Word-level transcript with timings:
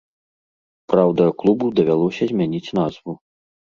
Праўда, 0.93 1.29
клубу 1.45 1.71
давялося 1.83 2.23
змяніць 2.35 2.67
назву. 2.83 3.21